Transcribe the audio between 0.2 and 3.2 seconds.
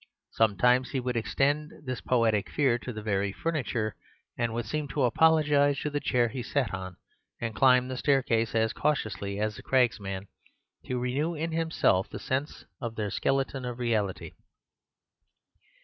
Sometimes he would extend this poetic fear to the